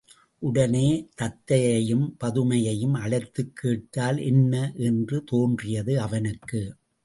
உடனே 0.39 1.09
தத்தையையும் 1.21 2.15
பதுமையையும் 2.23 2.93
அழைத்துக் 2.93 3.55
கேட்டால் 3.55 4.17
என்ன? 4.17 4.73
என்று 4.75 5.23
தோன்றியது 5.23 5.99
அவனுக்கு. 5.99 6.75